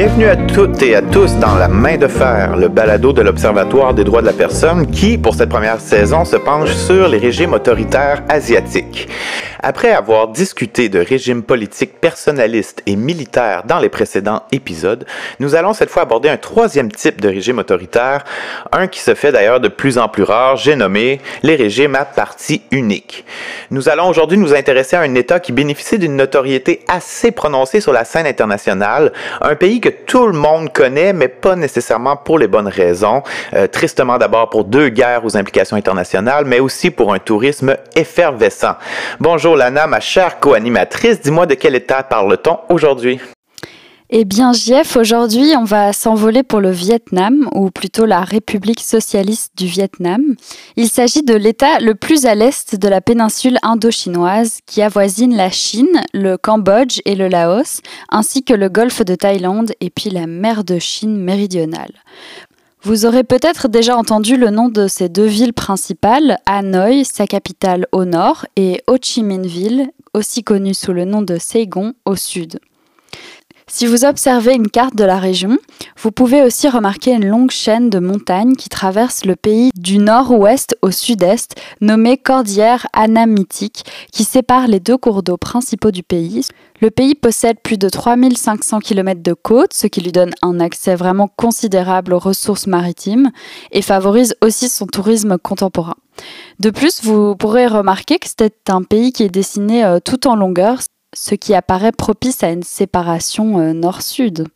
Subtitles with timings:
[0.00, 3.94] Bienvenue à toutes et à tous dans La main de fer, le balado de l'Observatoire
[3.94, 7.52] des droits de la personne qui, pour cette première saison, se penche sur les régimes
[7.52, 9.08] autoritaires asiatiques.
[9.68, 15.04] Après avoir discuté de régimes politiques personnalistes et militaires dans les précédents épisodes,
[15.40, 18.24] nous allons cette fois aborder un troisième type de régime autoritaire,
[18.72, 22.06] un qui se fait d'ailleurs de plus en plus rare, j'ai nommé les régimes à
[22.06, 23.26] parti unique.
[23.70, 27.92] Nous allons aujourd'hui nous intéresser à un État qui bénéficie d'une notoriété assez prononcée sur
[27.92, 32.48] la scène internationale, un pays que tout le monde connaît, mais pas nécessairement pour les
[32.48, 37.18] bonnes raisons, euh, tristement d'abord pour deux guerres aux implications internationales, mais aussi pour un
[37.18, 38.76] tourisme effervescent.
[39.20, 41.20] Bonjour Lana, ma chère co-animatrice.
[41.20, 43.18] Dis-moi de quel état parle-t-on aujourd'hui?
[44.10, 49.52] Eh bien, JF, aujourd'hui, on va s'envoler pour le Vietnam, ou plutôt la République socialiste
[49.56, 50.22] du Vietnam.
[50.76, 55.50] Il s'agit de l'État le plus à l'est de la péninsule indo-chinoise, qui avoisine la
[55.50, 57.80] Chine, le Cambodge et le Laos,
[58.10, 61.92] ainsi que le golfe de Thaïlande et puis la mer de Chine méridionale.
[62.82, 67.86] Vous aurez peut-être déjà entendu le nom de ces deux villes principales, Hanoï, sa capitale
[67.90, 72.14] au nord, et Ho Chi Minh Ville, aussi connue sous le nom de Saigon, au
[72.14, 72.60] sud.
[73.70, 75.58] Si vous observez une carte de la région,
[76.00, 80.74] vous pouvez aussi remarquer une longue chaîne de montagnes qui traverse le pays du nord-ouest
[80.80, 86.46] au sud-est, nommée Cordillère Anamitique, qui sépare les deux cours d'eau principaux du pays.
[86.80, 90.94] Le pays possède plus de 3500 km de côtes, ce qui lui donne un accès
[90.94, 93.30] vraiment considérable aux ressources maritimes
[93.70, 95.96] et favorise aussi son tourisme contemporain.
[96.58, 100.36] De plus, vous pourrez remarquer que c'est un pays qui est dessiné euh, tout en
[100.36, 100.78] longueur,
[101.20, 104.46] ce qui apparaît propice à une séparation euh, nord-sud.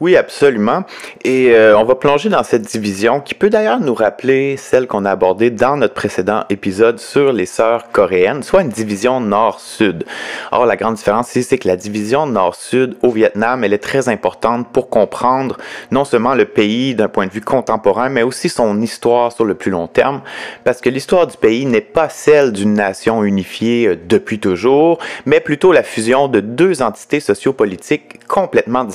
[0.00, 0.84] Oui, absolument.
[1.24, 5.04] Et euh, on va plonger dans cette division qui peut d'ailleurs nous rappeler celle qu'on
[5.04, 10.04] a abordée dans notre précédent épisode sur les sœurs coréennes, soit une division nord-sud.
[10.50, 14.08] Or, la grande différence ici, c'est que la division nord-sud au Vietnam, elle est très
[14.08, 15.56] importante pour comprendre
[15.90, 19.54] non seulement le pays d'un point de vue contemporain, mais aussi son histoire sur le
[19.54, 20.22] plus long terme,
[20.64, 25.40] parce que l'histoire du pays n'est pas celle d'une nation unifiée euh, depuis toujours, mais
[25.40, 28.86] plutôt la fusion de deux entités sociopolitiques complètement.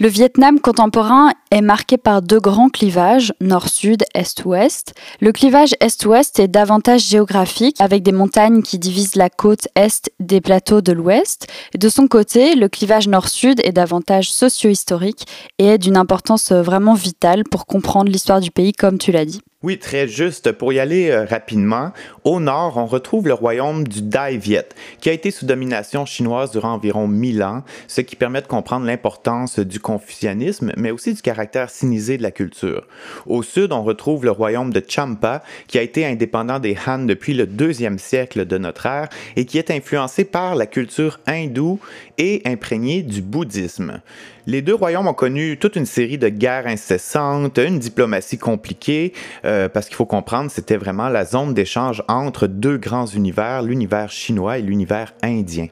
[0.00, 4.94] Le Vietnam contemporain est marqué par deux grands clivages, nord-sud, est-ouest.
[5.20, 10.40] Le clivage est-ouest est davantage géographique, avec des montagnes qui divisent la côte est des
[10.40, 11.46] plateaux de l'ouest.
[11.78, 15.26] De son côté, le clivage nord-sud est davantage socio-historique
[15.58, 19.40] et est d'une importance vraiment vitale pour comprendre l'histoire du pays, comme tu l'as dit.
[19.64, 20.52] Oui, très juste.
[20.52, 21.90] Pour y aller euh, rapidement,
[22.22, 24.68] au nord, on retrouve le royaume du Dai Viet,
[25.00, 28.86] qui a été sous domination chinoise durant environ 1000 ans, ce qui permet de comprendre
[28.86, 32.86] l'importance du confucianisme, mais aussi du caractère sinisé de la culture.
[33.26, 37.34] Au sud, on retrouve le royaume de Champa, qui a été indépendant des Han depuis
[37.34, 41.80] le deuxième siècle de notre ère et qui est influencé par la culture hindoue
[42.16, 44.02] et imprégné du bouddhisme.
[44.48, 49.12] Les deux royaumes ont connu toute une série de guerres incessantes, une diplomatie compliquée,
[49.44, 54.10] euh, parce qu'il faut comprendre, c'était vraiment la zone d'échange entre deux grands univers, l'univers
[54.10, 55.66] chinois et l'univers indien.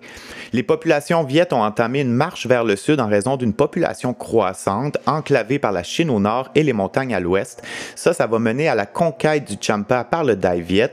[0.52, 4.98] Les populations viettes ont entamé une marche vers le sud en raison d'une population croissante,
[5.06, 7.62] enclavée par la Chine au nord et les montagnes à l'ouest.
[7.94, 10.92] Ça, ça va mener à la conquête du Champa par le Dai Viet,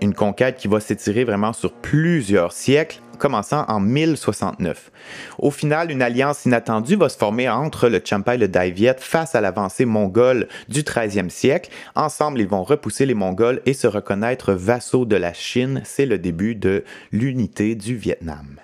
[0.00, 4.90] une conquête qui va s'étirer vraiment sur plusieurs siècles commençant en 1069.
[5.38, 8.96] Au final, une alliance inattendue va se former entre le Champa et le Dai Viet
[8.98, 11.70] face à l'avancée mongole du 13e siècle.
[11.94, 15.82] Ensemble, ils vont repousser les Mongols et se reconnaître vassaux de la Chine.
[15.84, 18.58] C'est le début de l'unité du Vietnam.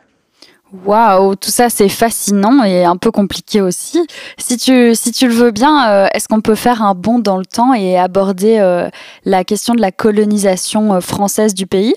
[0.85, 4.07] Waouh, tout ça c'est fascinant et un peu compliqué aussi.
[4.39, 7.39] Si tu, si tu le veux bien, euh, est-ce qu'on peut faire un bond dans
[7.39, 8.89] le temps et aborder euh,
[9.25, 11.95] la question de la colonisation euh, française du pays?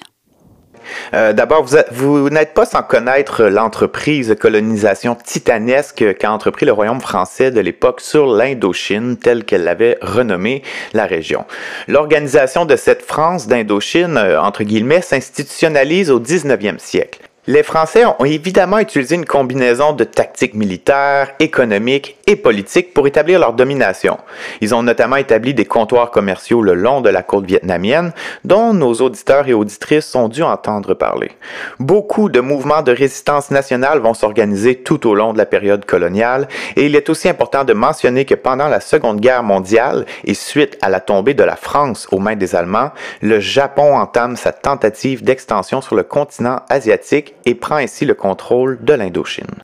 [1.14, 7.02] Euh, d'abord, vous, n'êtes pas sans connaître l'entreprise de colonisation titanesque qu'a entrepris le royaume
[7.02, 10.64] français de l'époque sur l'Indochine, telle qu'elle l'avait renommée
[10.94, 11.46] la région.
[11.88, 17.20] L'organisation de cette France d'Indochine, euh, entre guillemets, s'institutionnalise au 19e siècle.
[17.46, 23.38] Les Français ont évidemment utilisé une combinaison de tactiques militaires, économiques et politiques pour établir
[23.38, 24.18] leur domination.
[24.62, 28.14] Ils ont notamment établi des comptoirs commerciaux le long de la côte vietnamienne,
[28.46, 31.32] dont nos auditeurs et auditrices ont dû entendre parler.
[31.80, 36.48] Beaucoup de mouvements de résistance nationale vont s'organiser tout au long de la période coloniale,
[36.78, 40.78] et il est aussi important de mentionner que pendant la Seconde Guerre mondiale et suite
[40.82, 42.92] à la tombée de la France aux mains des Allemands,
[43.22, 48.80] le Japon entame sa tentative d'extension sur le continent asiatique et prend ainsi le contrôle
[48.84, 49.64] de l'Indochine.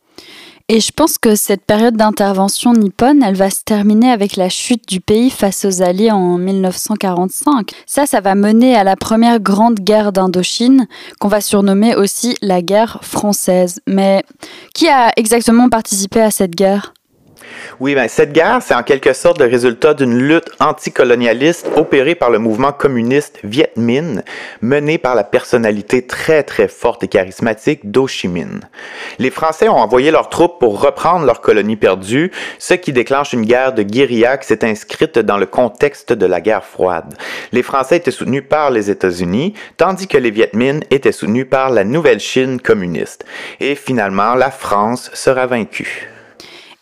[0.72, 4.88] Et je pense que cette période d'intervention nippone, elle va se terminer avec la chute
[4.88, 7.72] du pays face aux Alliés en 1945.
[7.88, 10.88] Ça, ça va mener à la première grande guerre d'Indochine,
[11.20, 13.80] qu'on va surnommer aussi la guerre française.
[13.88, 14.24] Mais
[14.76, 16.94] qui a exactement participé à cette guerre?
[17.79, 22.29] Oui, ben, cette guerre, c'est en quelque sorte le résultat d'une lutte anticolonialiste opérée par
[22.29, 24.23] le mouvement communiste Viet Minh,
[24.61, 28.61] mené par la personnalité très très forte et charismatique d'Ho Chi Minh.
[29.17, 33.45] Les Français ont envoyé leurs troupes pour reprendre leur colonie perdue, ce qui déclenche une
[33.45, 37.15] guerre de guérilla qui s'est inscrite dans le contexte de la guerre froide.
[37.51, 41.69] Les Français étaient soutenus par les États-Unis, tandis que les Viet Minh étaient soutenus par
[41.69, 43.25] la Nouvelle Chine communiste.
[43.59, 46.09] Et finalement, la France sera vaincue.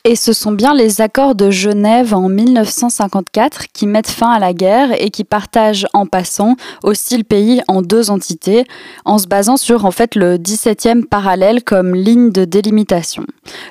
[0.10, 4.54] Et ce sont bien les accords de Genève en 1954 qui mettent fin à la
[4.54, 8.64] guerre et qui partagent en passant aussi le pays en deux entités,
[9.04, 13.26] en se basant sur en fait le 17e parallèle comme ligne de délimitation.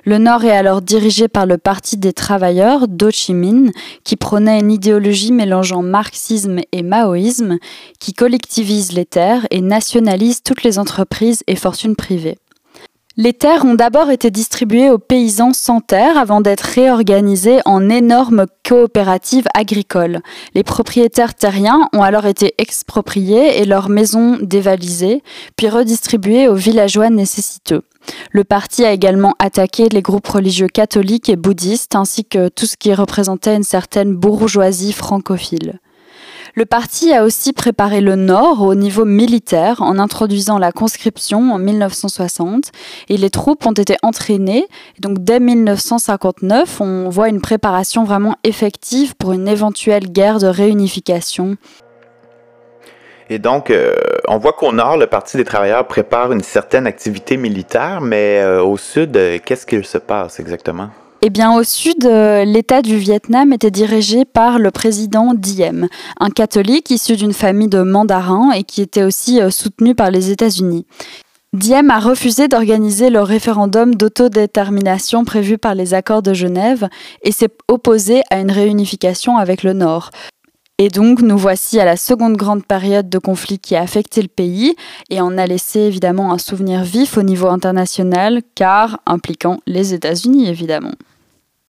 [0.05, 3.73] Le Nord est alors dirigé par le Parti des travailleurs d'Ho Chi Minh,
[4.05, 7.57] qui prônait une idéologie mélangeant marxisme et maoïsme,
[7.99, 12.37] qui collectivise les terres et nationalise toutes les entreprises et fortunes privées.
[13.19, 18.45] Les terres ont d'abord été distribuées aux paysans sans terre avant d'être réorganisées en énormes
[18.63, 20.21] coopératives agricoles.
[20.55, 25.23] Les propriétaires terriens ont alors été expropriés et leurs maisons dévalisées,
[25.57, 27.85] puis redistribuées aux villageois nécessiteux.
[28.33, 32.77] Le parti a également attaqué les groupes religieux catholiques et bouddhistes ainsi que tout ce
[32.77, 35.81] qui représentait une certaine bourgeoisie francophile.
[36.59, 41.59] Le parti a aussi préparé le Nord au niveau militaire en introduisant la conscription en
[41.59, 42.73] 1960
[43.11, 44.67] et les troupes ont été entraînées.
[44.99, 51.59] Donc dès 1959, on voit une préparation vraiment effective pour une éventuelle guerre de réunification.
[53.29, 53.95] Et donc, euh,
[54.27, 58.63] on voit qu'au nord, le Parti des travailleurs prépare une certaine activité militaire, mais euh,
[58.63, 60.89] au sud, euh, qu'est-ce qu'il se passe exactement?
[61.23, 65.89] Eh bien, au sud, euh, l'État du Vietnam était dirigé par le président Diem,
[66.21, 70.31] un catholique issu d'une famille de mandarins et qui était aussi euh, soutenu par les
[70.31, 70.87] États-Unis.
[71.55, 76.87] Diem a refusé d'organiser le référendum d'autodétermination prévu par les accords de Genève
[77.23, 80.11] et s'est opposé à une réunification avec le Nord.
[80.79, 84.29] Et donc, nous voici à la seconde grande période de conflit qui a affecté le
[84.29, 84.77] pays
[85.09, 90.49] et en a laissé évidemment un souvenir vif au niveau international, car impliquant les États-Unis
[90.49, 90.93] évidemment.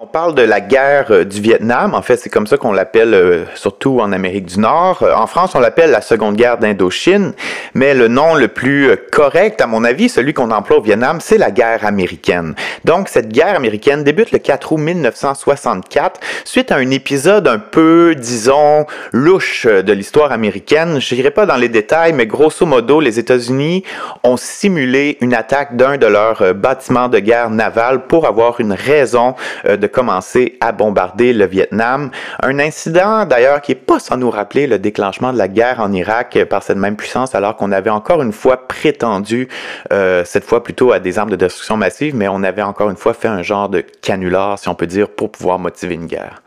[0.00, 1.94] On parle de la guerre euh, du Vietnam.
[1.94, 5.05] En fait, c'est comme ça qu'on l'appelle euh, surtout en Amérique du Nord.
[5.05, 7.32] Euh, en France, on l'appelle la Seconde Guerre d'Indochine.
[7.75, 11.38] Mais le nom le plus correct, à mon avis, celui qu'on emploie au Vietnam, c'est
[11.38, 12.56] la guerre américaine.
[12.85, 18.17] Donc, cette guerre américaine débute le 4 août 1964 suite à un épisode un peu,
[18.17, 21.00] disons, louche de l'histoire américaine.
[21.00, 23.85] Je n'irai pas dans les détails, mais grosso modo, les États-Unis
[24.25, 29.37] ont simulé une attaque d'un de leurs bâtiments de guerre navale pour avoir une raison
[29.64, 32.10] de commencer à bombarder le Vietnam.
[32.42, 35.92] Un incident d'ailleurs qui est pas sans nous rappeler le déclenchement de la guerre en
[35.92, 39.48] Irak par cette même puissance alors qu'on avait encore une fois prétendu,
[39.92, 42.96] euh, cette fois plutôt à des armes de destruction massive, mais on avait encore une
[42.96, 46.44] fois fait un genre de canular, si on peut dire, pour pouvoir motiver une guerre.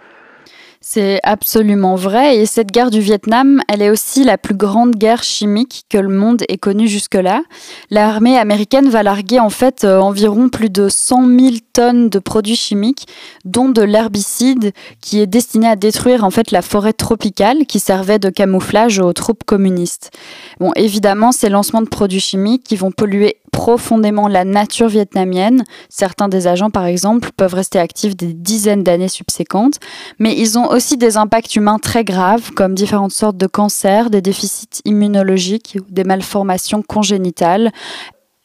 [0.89, 2.37] C'est absolument vrai.
[2.37, 6.07] Et cette guerre du Vietnam, elle est aussi la plus grande guerre chimique que le
[6.07, 7.41] monde ait connue jusque-là.
[7.89, 12.55] L'armée américaine va larguer en fait euh, environ plus de 100 000 tonnes de produits
[12.55, 13.05] chimiques,
[13.43, 18.17] dont de l'herbicide qui est destiné à détruire en fait la forêt tropicale qui servait
[18.17, 20.11] de camouflage aux troupes communistes.
[20.59, 25.64] Bon, évidemment, ces lancements de produits chimiques qui vont polluer profondément la nature vietnamienne.
[25.90, 29.80] Certains des agents, par exemple, peuvent rester actifs des dizaines d'années subséquentes,
[30.19, 34.21] mais ils ont aussi des impacts humains très graves, comme différentes sortes de cancers, des
[34.21, 37.71] déficits immunologiques, des malformations congénitales.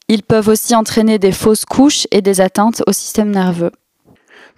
[0.09, 3.73] Ils peuvent aussi entraîner des fausses couches et des atteintes au système nerveux.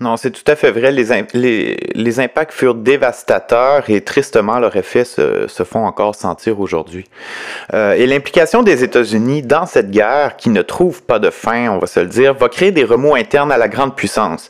[0.00, 0.90] Non, c'est tout à fait vrai.
[0.90, 7.04] Les, les, impacts furent dévastateurs et tristement leurs effets se, font encore sentir aujourd'hui.
[7.72, 11.78] Euh, et l'implication des États-Unis dans cette guerre, qui ne trouve pas de fin, on
[11.78, 14.48] va se le dire, va créer des remous internes à la grande puissance.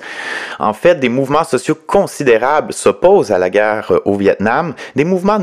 [0.59, 5.39] En fait, des mouvements sociaux considérables s'opposent à la guerre au Vietnam, des mouvements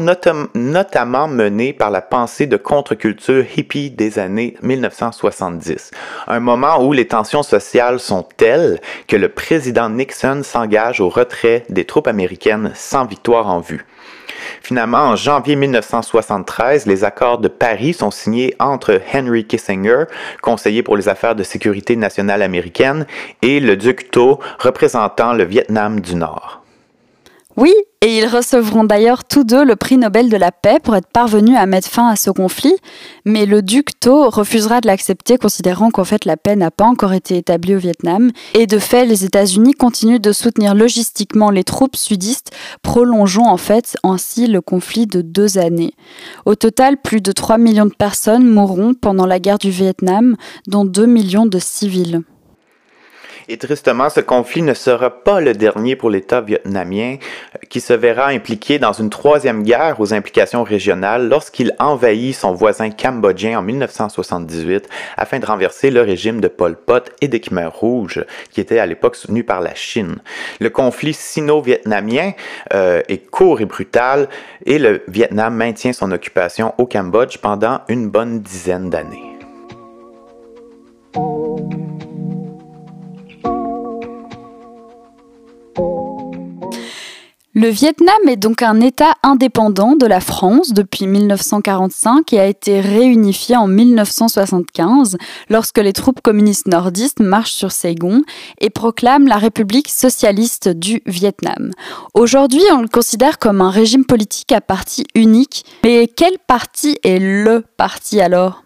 [0.56, 5.92] notamment menés par la pensée de contre-culture hippie des années 1970.
[6.28, 11.66] Un moment où les tensions sociales sont telles que le président Nixon s'engage au retrait
[11.70, 13.86] des troupes américaines sans victoire en vue.
[14.62, 20.06] Finalement, en janvier 1973, les accords de Paris sont signés entre Henry Kissinger,
[20.42, 23.06] conseiller pour les affaires de sécurité nationale américaine,
[23.42, 26.64] et le duc Tho, représentant le Vietnam du Nord.
[27.58, 31.08] Oui, et ils recevront d'ailleurs tous deux le prix Nobel de la paix pour être
[31.08, 32.76] parvenus à mettre fin à ce conflit,
[33.26, 37.14] mais le duc Tho refusera de l'accepter considérant qu'en fait la paix n'a pas encore
[37.14, 41.96] été établie au Vietnam, et de fait les États-Unis continuent de soutenir logistiquement les troupes
[41.96, 45.94] sudistes, prolongeant en fait ainsi le conflit de deux années.
[46.46, 50.86] Au total, plus de 3 millions de personnes mourront pendant la guerre du Vietnam, dont
[50.86, 52.22] 2 millions de civils.
[53.52, 57.92] Et tristement, ce conflit ne sera pas le dernier pour l'État vietnamien, euh, qui se
[57.92, 63.62] verra impliqué dans une troisième guerre aux implications régionales lorsqu'il envahit son voisin cambodgien en
[63.62, 68.80] 1978 afin de renverser le régime de Pol Pot et des Khmer rouges, qui était
[68.80, 70.20] à l'époque soutenu par la Chine.
[70.62, 72.32] Le conflit sino-vietnamien
[72.74, 74.30] euh, est court et brutal,
[74.66, 79.32] et le Vietnam maintient son occupation au Cambodge pendant une bonne dizaine d'années.
[87.62, 92.82] Le Vietnam est donc un État indépendant de la France depuis 1945 et a été
[92.82, 95.16] réunifié en 1975
[95.48, 98.24] lorsque les troupes communistes nordistes marchent sur Saigon
[98.60, 101.70] et proclament la République socialiste du Vietnam.
[102.16, 105.64] Aujourd'hui, on le considère comme un régime politique à parti unique.
[105.84, 108.64] Mais quel parti est le parti alors?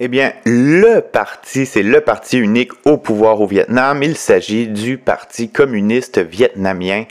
[0.00, 4.02] Eh bien, le parti, c'est le parti unique au pouvoir au Vietnam.
[4.02, 7.04] Il s'agit du Parti communiste vietnamien.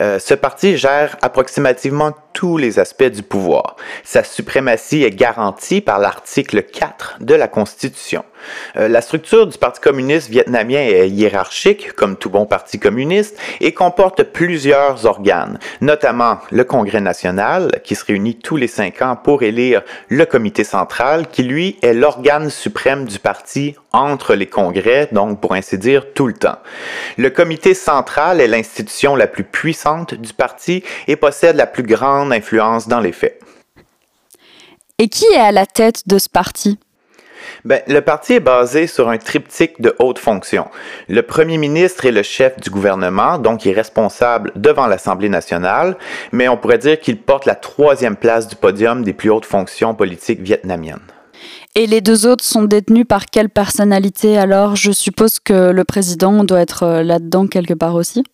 [0.00, 3.76] Euh, ce parti gère approximativement tous les aspects du pouvoir.
[4.04, 8.24] Sa suprématie est garantie par l'article 4 de la Constitution.
[8.76, 13.72] Euh, la structure du Parti communiste vietnamien est hiérarchique, comme tout bon parti communiste, et
[13.72, 19.42] comporte plusieurs organes, notamment le Congrès national, qui se réunit tous les cinq ans pour
[19.42, 25.40] élire le comité central, qui lui est l'organe suprême du parti entre les congrès, donc
[25.40, 26.58] pour ainsi dire tout le temps.
[27.16, 32.32] Le comité central est l'institution la plus puissante du parti et possède la plus grande
[32.32, 33.40] influence dans les faits.
[34.98, 36.78] Et qui est à la tête de ce parti?
[37.64, 40.68] Ben, le parti est basé sur un triptyque de haute fonction.
[41.08, 45.96] Le premier ministre est le chef du gouvernement, donc il est responsable devant l'Assemblée nationale,
[46.32, 49.94] mais on pourrait dire qu'il porte la troisième place du podium des plus hautes fonctions
[49.94, 51.00] politiques vietnamiennes.
[51.78, 54.74] Et les deux autres sont détenus par quelle personnalité alors?
[54.74, 58.24] Je suppose que le président doit être euh, là-dedans quelque part aussi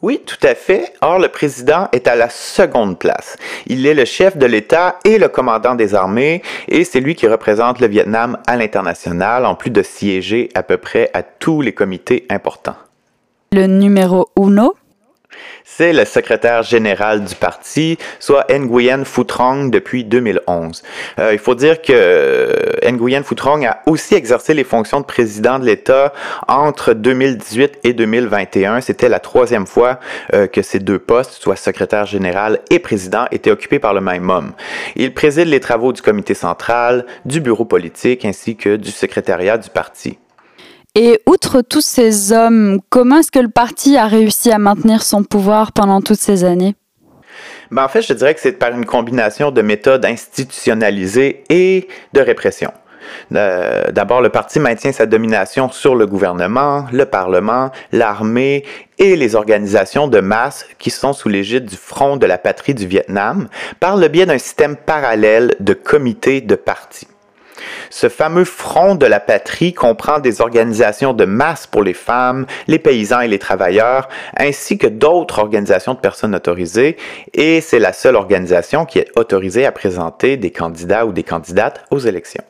[0.00, 0.92] oui, tout à fait.
[1.00, 3.36] Or, le président est à la seconde place.
[3.66, 7.26] Il est le chef de l'État et le commandant des armées, et c'est lui qui
[7.26, 11.72] représente le Vietnam à l'international, en plus de siéger à peu près à tous les
[11.72, 12.76] comités importants.
[13.50, 14.76] Le numéro uno
[15.64, 20.82] c'est le secrétaire général du parti, soit Nguyen Phu Trong depuis 2011.
[21.18, 25.04] Euh, il faut dire que euh, Nguyen Phu Trong a aussi exercé les fonctions de
[25.04, 26.12] président de l'État
[26.48, 28.80] entre 2018 et 2021.
[28.80, 30.00] C'était la troisième fois
[30.34, 34.30] euh, que ces deux postes, soit secrétaire général et président, étaient occupés par le même
[34.30, 34.52] homme.
[34.96, 39.70] Il préside les travaux du comité central, du bureau politique ainsi que du secrétariat du
[39.70, 40.18] parti.
[40.94, 45.22] Et outre tous ces hommes, comment est-ce que le parti a réussi à maintenir son
[45.22, 46.74] pouvoir pendant toutes ces années?
[47.70, 52.20] Ben, en fait, je dirais que c'est par une combination de méthodes institutionnalisées et de
[52.20, 52.72] répression.
[53.34, 58.64] Euh, d'abord, le parti maintient sa domination sur le gouvernement, le Parlement, l'armée
[58.98, 62.86] et les organisations de masse qui sont sous l'égide du Front de la patrie du
[62.86, 63.48] Vietnam
[63.80, 67.07] par le biais d'un système parallèle de comités de partis.
[67.90, 72.78] Ce fameux front de la patrie comprend des organisations de masse pour les femmes, les
[72.78, 76.96] paysans et les travailleurs, ainsi que d'autres organisations de personnes autorisées,
[77.34, 81.84] et c'est la seule organisation qui est autorisée à présenter des candidats ou des candidates
[81.90, 82.44] aux élections.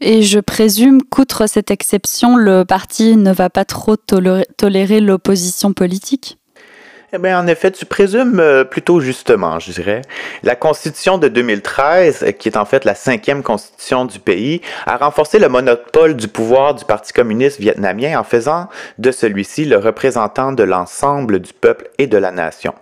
[0.00, 6.38] Et je présume qu'outre cette exception, le parti ne va pas trop tolérer l'opposition politique?
[7.14, 10.02] Eh bien, en effet, tu présumes euh, plutôt justement, je dirais.
[10.42, 15.38] La Constitution de 2013, qui est en fait la cinquième constitution du pays, a renforcé
[15.38, 18.68] le monopole du pouvoir du Parti communiste vietnamien en faisant
[18.98, 22.74] de celui-ci le représentant de l'ensemble du peuple et de la nation.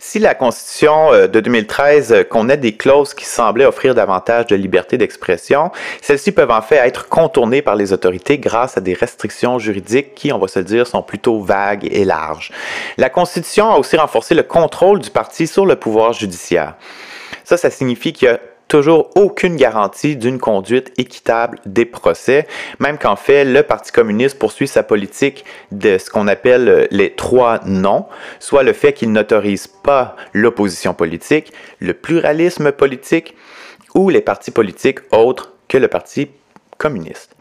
[0.00, 4.56] Si la Constitution euh, de 2013 euh, connaît des clauses qui semblaient offrir davantage de
[4.56, 9.58] liberté d'expression, celles-ci peuvent en fait être contournées par les autorités grâce à des restrictions
[9.58, 12.52] juridiques qui, on va se le dire, sont plutôt vagues et larges.
[12.96, 16.74] La Constitution a aussi renforcé le contrôle du parti sur le pouvoir judiciaire.
[17.44, 18.38] Ça, ça signifie qu'il y a
[18.68, 22.46] toujours aucune garantie d'une conduite équitable des procès,
[22.78, 27.14] même qu'en fait, le Parti communiste poursuit sa politique de ce qu'on appelle euh, les
[27.14, 28.06] trois non,
[28.38, 33.34] soit le fait qu'il n'autorise pas l'opposition politique, le pluralisme politique
[33.94, 36.30] ou les partis politiques autres que le Parti
[36.78, 37.36] communiste.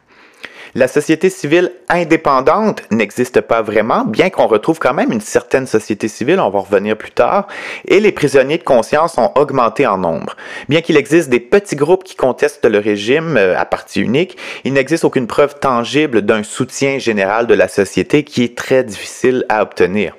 [0.73, 6.07] La société civile indépendante n'existe pas vraiment, bien qu'on retrouve quand même une certaine société
[6.07, 7.47] civile, on va revenir plus tard,
[7.85, 10.37] et les prisonniers de conscience ont augmenté en nombre.
[10.69, 14.71] Bien qu'il existe des petits groupes qui contestent le régime euh, à parti unique, il
[14.71, 19.63] n'existe aucune preuve tangible d'un soutien général de la société qui est très difficile à
[19.63, 20.15] obtenir.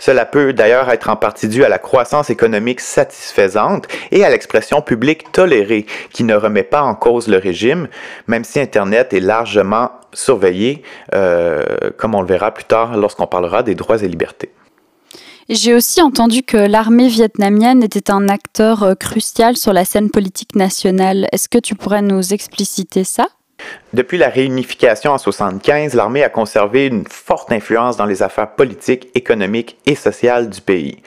[0.00, 4.82] Cela peut d'ailleurs être en partie dû à la croissance économique satisfaisante et à l'expression
[4.82, 7.86] publique tolérée qui ne remet pas en cause le régime,
[8.26, 10.82] même si Internet est largement également surveillée,
[11.98, 14.50] comme on le verra plus tard lorsqu'on parlera des droits et libertés.
[15.48, 21.26] J'ai aussi entendu que l'armée vietnamienne était un acteur crucial sur la scène politique nationale.
[21.32, 23.26] Est-ce que tu pourrais nous expliciter ça?
[23.94, 29.08] Depuis la réunification en 1975, l'armée a conservé une forte influence dans les affaires politiques,
[29.14, 30.98] économiques et sociales du pays.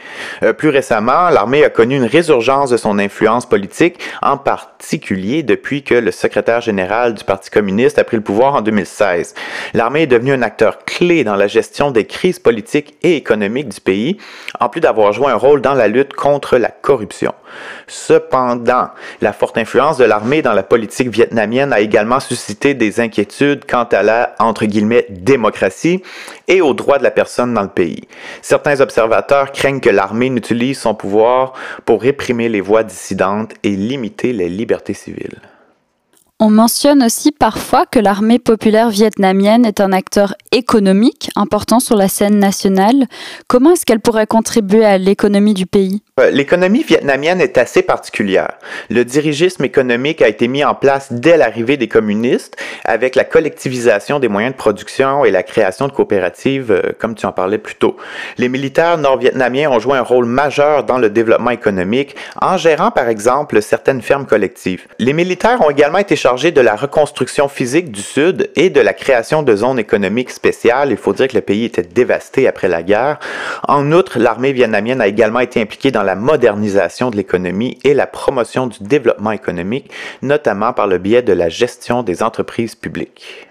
[0.42, 5.84] Euh, plus récemment, l'armée a connu une résurgence de son influence politique, en particulier depuis
[5.84, 9.36] que le secrétaire général du Parti communiste a pris le pouvoir en 2016.
[9.74, 13.82] L'armée est devenue un acteur clé dans la gestion des crises politiques et économiques du
[13.82, 14.18] pays,
[14.62, 17.34] en plus d'avoir joué un rôle dans la lutte contre la corruption.
[17.88, 18.90] Cependant,
[19.22, 23.84] la forte influence de l'armée dans la politique vietnamienne a également suscité des inquiétudes quant
[23.84, 24.36] à la,
[25.10, 26.02] démocratie
[26.48, 28.08] et aux droits de la personne dans le pays.
[28.42, 31.54] Certains observateurs craignent que l'armée n'utilise son pouvoir
[31.86, 35.42] pour réprimer les voix dissidentes et limiter les libertés civiles.
[36.40, 42.08] On mentionne aussi parfois que l'armée populaire vietnamienne est un acteur économique important sur la
[42.08, 43.08] scène nationale.
[43.48, 46.04] Comment est-ce qu'elle pourrait contribuer à l'économie du pays?
[46.20, 48.52] Euh, L'économie vietnamienne est assez particulière.
[48.92, 54.20] Le dirigisme économique a été mis en place dès l'arrivée des communistes avec la collectivisation
[54.20, 57.76] des moyens de production et la création de coopératives, euh, comme tu en parlais plus
[57.76, 57.98] tôt.
[58.38, 63.10] Les militaires nord-vietnamiens ont joué un rôle majeur dans le développement économique en gérant par
[63.10, 64.86] exemple certaines fermes collectives.
[65.00, 68.92] Les militaires ont également été chargé de la reconstruction physique du Sud et de la
[68.92, 70.92] création de zones économiques spéciales.
[70.92, 73.18] Il faut dire que le pays était dévasté après la guerre.
[73.66, 78.08] En outre, l'armée vietnamienne a également été impliquée dans la modernisation de l'économie et la
[78.08, 79.90] promotion du développement économique,
[80.22, 83.48] notamment par le biais de la gestion des entreprises publiques.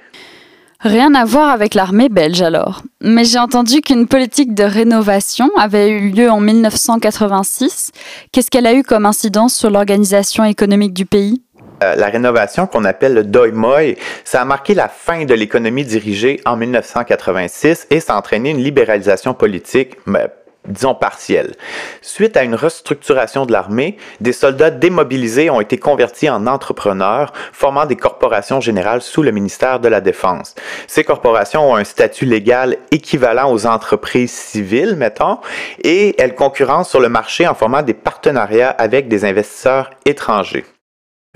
[0.81, 2.83] Rien à voir avec l'armée belge alors.
[3.01, 7.93] Mais j'ai entendu qu'une politique de rénovation avait eu lieu en 1986.
[8.33, 11.43] Qu'est-ce qu'elle a eu comme incidence sur l'organisation économique du pays?
[11.83, 15.85] Euh, la rénovation qu'on appelle le Doi Moi, ça a marqué la fin de l'économie
[15.85, 20.29] dirigée en 1986 et ça a entraîné une libéralisation politique, mais
[20.69, 21.55] disons partielle.
[22.03, 27.87] Suite à une restructuration de l'armée, des soldats démobilisés ont été convertis en entrepreneurs, formant
[27.87, 30.55] des corporations générales sous le ministère de la Défense.
[30.87, 35.39] Ces corporations ont un statut légal équivalent aux entreprises civiles, mettons,
[35.83, 40.65] et elles concurrencent sur le marché en formant des partenariats avec des investisseurs étrangers.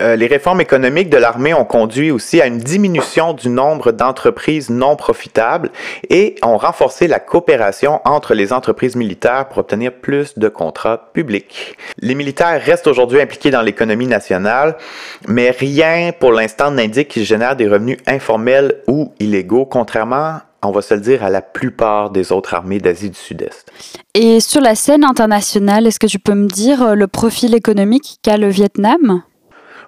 [0.00, 4.70] Euh, les réformes économiques de l'armée ont conduit aussi à une diminution du nombre d'entreprises
[4.70, 5.70] non profitables
[6.08, 11.76] et ont renforcé la coopération entre les entreprises militaires pour obtenir plus de contrats publics.
[11.98, 14.76] Les militaires restent aujourd'hui impliqués dans l'économie nationale,
[15.28, 20.82] mais rien pour l'instant n'indique qu'ils génèrent des revenus informels ou illégaux, contrairement on va
[20.82, 23.66] se le dire, à la plupart des autres armées d'Asie du Sud-Est.
[24.14, 28.18] Et sur la scène internationale, est-ce que tu peux me dire euh, le profil économique
[28.22, 29.22] qu'a le Vietnam?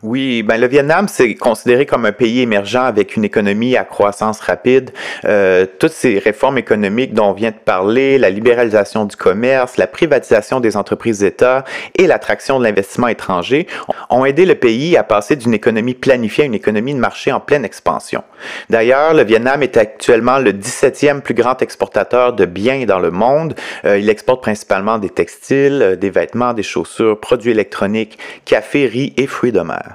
[0.02, 4.40] Oui, ben le Vietnam, c'est considéré comme un pays émergent avec une économie à croissance
[4.40, 4.90] rapide.
[5.24, 9.86] Euh, toutes ces réformes économiques dont on vient de parler, la libéralisation du commerce, la
[9.86, 11.62] privatisation des entreprises d'État
[11.94, 13.68] et l'attraction de l'investissement étranger
[14.10, 17.38] ont aidé le pays à passer d'une économie planifiée à une économie de marché en
[17.38, 18.24] pleine expansion.
[18.70, 23.54] D'ailleurs, le Vietnam est actuellement le 17e plus grand exportateur de biens dans le monde.
[23.84, 29.12] Euh, il exporte principalement des textiles, euh, des vêtements, des chaussures, produits électroniques, café, riz
[29.16, 29.91] et fruits de mer.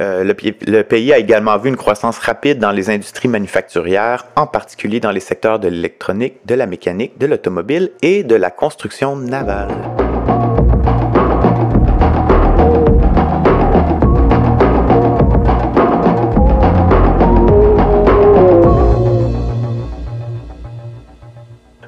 [0.00, 5.00] Euh, le, pays a également vu une croissance rapide dans les industries manufacturières, en particulier
[5.00, 10.05] dans les secteurs de l'électronique, de la mécanique, de l'automobile et de la construction navale.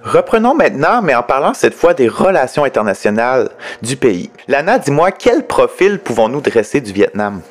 [0.08, 3.50] Reprenons maintenant, mais en parlant cette fois des relations internationales
[3.82, 4.30] du pays.
[4.46, 7.42] Lana, dis-moi, quel profil pouvons-nous dresser du Vietnam?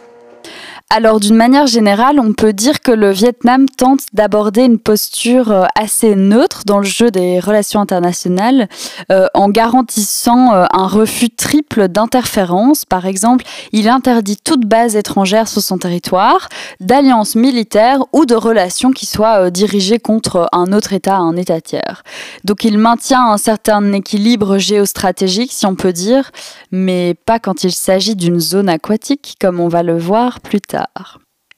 [0.90, 5.66] Alors d'une manière générale, on peut dire que le Vietnam tente d'aborder une posture euh,
[5.76, 8.70] assez neutre dans le jeu des relations internationales
[9.12, 12.86] euh, en garantissant euh, un refus triple d'interférence.
[12.86, 16.48] Par exemple, il interdit toute base étrangère sur son territoire,
[16.80, 22.04] d'alliances militaires ou de relations qui soient dirigées contre un autre État, un État tiers.
[22.46, 26.32] Donc il maintient un certain équilibre géostratégique, si on peut dire,
[26.72, 30.77] mais pas quand il s'agit d'une zone aquatique, comme on va le voir plus tard.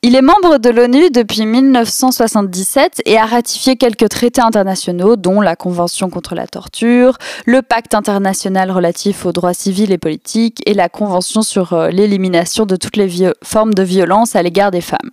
[0.01, 5.57] Il est membre de l'ONU depuis 1977 et a ratifié quelques traités internationaux, dont la
[5.57, 10.87] Convention contre la torture, le Pacte international relatif aux droits civils et politiques et la
[10.87, 13.09] Convention sur euh, l'élimination de toutes les
[13.43, 15.11] formes de violence à l'égard des femmes.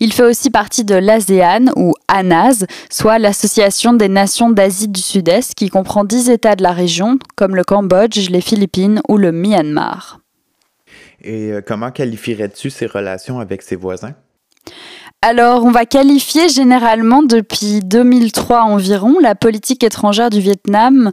[0.00, 5.54] Il fait aussi partie de l'ASEAN ou ANAS, soit l'Association des nations d'Asie du Sud-Est
[5.54, 10.21] qui comprend 10 États de la région comme le Cambodge, les Philippines ou le Myanmar.
[11.22, 14.14] Et euh, comment qualifierais-tu ses relations avec ses voisins?
[15.20, 21.12] Alors, on va qualifier généralement depuis 2003 environ la politique étrangère du Vietnam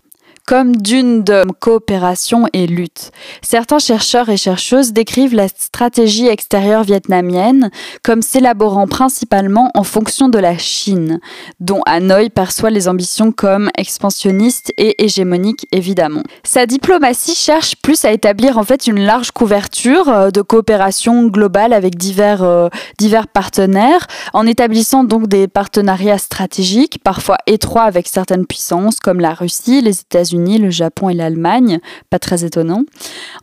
[0.50, 1.24] comme d'une
[1.60, 3.12] coopération et lutte.
[3.44, 7.70] Certains chercheurs et chercheuses décrivent la stratégie extérieure vietnamienne
[8.04, 11.20] comme s'élaborant principalement en fonction de la Chine,
[11.60, 16.24] dont Hanoï perçoit les ambitions comme expansionnistes et hégémoniques évidemment.
[16.44, 21.74] Sa diplomatie cherche plus à établir en fait une large couverture euh, de coopération globale
[21.74, 29.00] avec euh, divers partenaires, en établissant donc des partenariats stratégiques, parfois étroits avec certaines puissances
[29.00, 32.84] comme la Russie, les États-Unis, le Japon et l'Allemagne, pas très étonnant.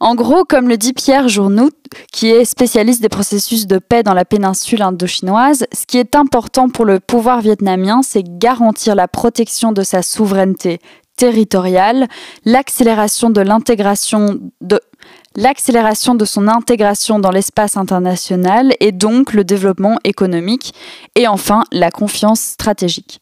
[0.01, 1.75] En gros, comme le dit Pierre Journout,
[2.13, 6.69] qui est spécialiste des processus de paix dans la péninsule indochinoise, ce qui est important
[6.69, 10.81] pour le pouvoir vietnamien, c'est garantir la protection de sa souveraineté
[11.17, 12.09] territoriale,
[12.45, 14.81] l'accélération de l'intégration de
[15.35, 20.75] l'accélération de son intégration dans l'espace international et donc le développement économique
[21.15, 23.21] et enfin la confiance stratégique.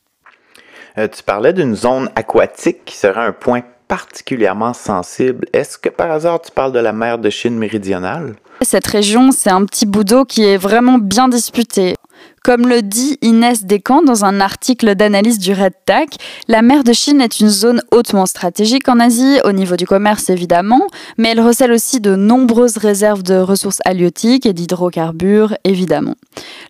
[0.96, 5.46] Euh, tu parlais d'une zone aquatique qui serait un point particulièrement sensible.
[5.52, 8.34] Est-ce que par hasard tu parles de la mer de Chine méridionale?
[8.62, 11.96] Cette région, c'est un petit bout d'eau qui est vraiment bien disputé.
[12.44, 16.10] Comme le dit Inès Descamps dans un article d'analyse du Red Tac,
[16.46, 20.28] la mer de Chine est une zone hautement stratégique en Asie, au niveau du commerce
[20.28, 26.16] évidemment, mais elle recèle aussi de nombreuses réserves de ressources halieutiques et d'hydrocarbures évidemment.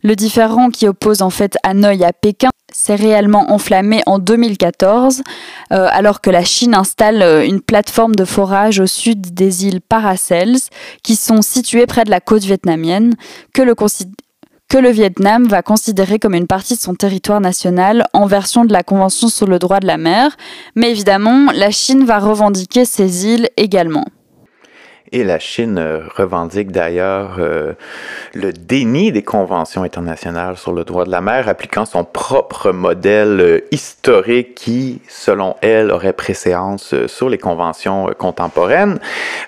[0.05, 5.23] Le différend qui oppose en fait Hanoï à Pékin s'est réellement enflammé en 2014,
[5.73, 9.81] euh, alors que la Chine installe euh, une plateforme de forage au sud des îles
[9.81, 10.59] Paracels,
[11.03, 13.15] qui sont situées près de la côte vietnamienne,
[13.53, 13.75] que le,
[14.75, 18.73] que le Vietnam va considérer comme une partie de son territoire national en version de
[18.73, 20.37] la Convention sur le droit de la mer,
[20.75, 24.05] mais évidemment, la Chine va revendiquer ces îles également.
[25.17, 27.75] Et la Chine euh, revendique d'ailleurs euh,
[28.33, 33.41] le déni des conventions internationales sur le droit de la mer, appliquant son propre modèle
[33.41, 38.99] euh, historique qui, selon elle, aurait préséance sur les conventions contemporaines.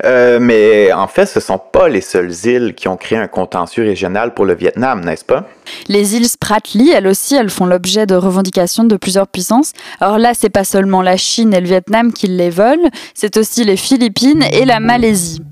[0.04, 3.82] mais en fait, ce ne sont pas les seules îles qui ont créé un contentieux
[3.82, 5.48] régional pour le Vietnam, n'est-ce pas?
[5.88, 9.72] Les îles Spratly, elles aussi, elles font l'objet de revendications de plusieurs puissances.
[10.00, 13.64] Alors là, c'est pas seulement la Chine et le Vietnam qui les veulent, c'est aussi
[13.64, 15.42] les Philippines et la Malaisie.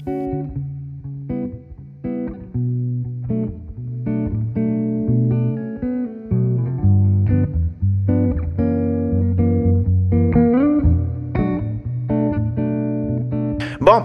[13.85, 14.03] Bon,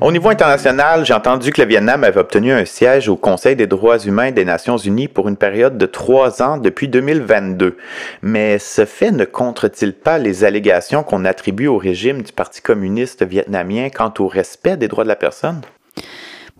[0.00, 3.68] au niveau international, j'ai entendu que le Vietnam avait obtenu un siège au Conseil des
[3.68, 7.76] droits humains des Nations Unies pour une période de trois ans depuis 2022.
[8.22, 13.24] Mais ce fait ne contre-t-il pas les allégations qu'on attribue au régime du Parti communiste
[13.24, 15.60] vietnamien quant au respect des droits de la personne?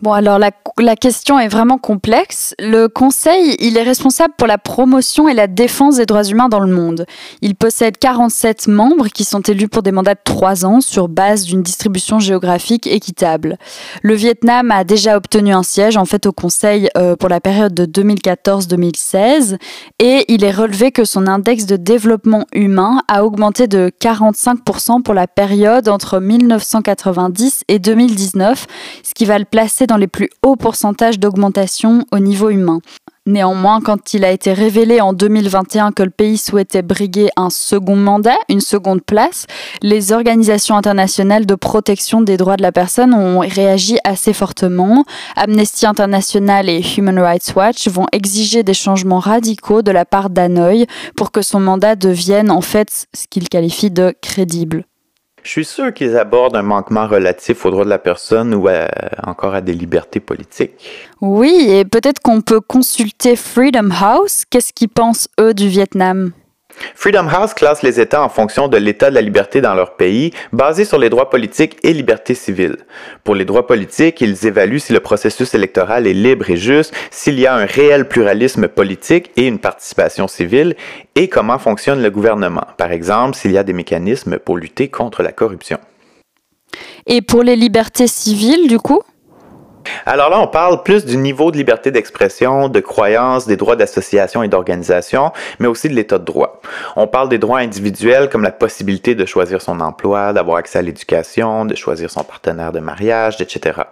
[0.03, 2.55] Bon, alors la, la, question est vraiment complexe.
[2.59, 6.61] Le Conseil, il est responsable pour la promotion et la défense des droits humains dans
[6.61, 7.07] le monde.
[7.41, 11.45] Il possède 47 membres qui sont élus pour des mandats de 3 ans sur base
[11.45, 13.57] d'une distribution géographique équitable.
[14.03, 17.73] Le Vietnam a déjà obtenu un siège en fait au Conseil euh, pour la période
[17.73, 19.57] de 2014-2016
[19.99, 25.15] et il est relevé que son index de développement humain a augmenté de 45% pour
[25.15, 28.67] la période entre 1990 et 2019,
[29.03, 32.81] ce qui va le placer dans les plus hauts pourcentages d'augmentation au niveau humain.
[33.27, 37.97] Néanmoins, quand il a été révélé en 2021 que le pays souhaitait briguer un second
[37.97, 39.47] mandat, une seconde place,
[39.83, 45.05] les organisations internationales de protection des droits de la personne ont réagi assez fortement.
[45.35, 50.87] Amnesty International et Human Rights Watch vont exiger des changements radicaux de la part d'Hanoï
[51.17, 54.85] pour que son mandat devienne en fait ce qu'ils qualifient de crédible.
[55.47, 58.69] Je suis sûr qu'ils abordent un manquement relatif aux droits de la personne ou
[59.25, 60.73] encore à des libertés politiques.
[61.21, 64.43] Oui, et peut-être qu'on peut consulter Freedom House.
[64.51, 66.33] Qu'est-ce qu'ils pensent, eux, du Vietnam?
[66.95, 70.33] Freedom House classe les États en fonction de l'état de la liberté dans leur pays,
[70.53, 72.79] basé sur les droits politiques et libertés civiles.
[73.25, 77.39] Pour les droits politiques, ils évaluent si le processus électoral est libre et juste, s'il
[77.39, 80.75] y a un réel pluralisme politique et une participation civile,
[81.15, 85.23] et comment fonctionne le gouvernement, par exemple s'il y a des mécanismes pour lutter contre
[85.23, 85.79] la corruption.
[87.07, 89.01] Et pour les libertés civiles, du coup?
[90.05, 94.43] Alors là, on parle plus du niveau de liberté d'expression, de croyance, des droits d'association
[94.43, 96.61] et d'organisation, mais aussi de l'état de droit.
[96.97, 100.83] On parle des droits individuels comme la possibilité de choisir son emploi, d'avoir accès à
[100.83, 103.83] l'éducation, de choisir son partenaire de mariage, etc.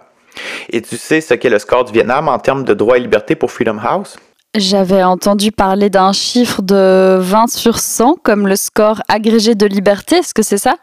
[0.69, 3.35] Et tu sais ce qu'est le score du Vietnam en termes de droits et libertés
[3.35, 4.17] pour Freedom House?
[4.57, 10.17] J'avais entendu parler d'un chiffre de 20 sur 100 comme le score agrégé de liberté,
[10.17, 10.75] est-ce que c'est ça?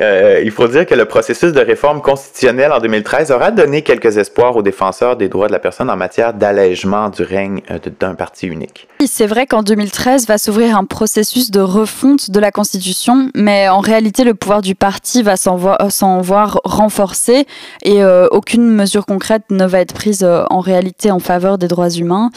[0.00, 4.16] Euh, il faut dire que le processus de réforme constitutionnelle en 2013 aura donné quelques
[4.16, 8.14] espoirs aux défenseurs des droits de la personne en matière d'allègement du règne euh, d'un
[8.14, 8.88] parti unique.
[9.06, 13.80] C'est vrai qu'en 2013 va s'ouvrir un processus de refonte de la Constitution, mais en
[13.80, 17.46] réalité le pouvoir du parti va s'en voir, renforcé
[17.82, 21.90] et euh, aucune mesure concrète ne va être prise en réalité en faveur des droits
[21.90, 22.30] humains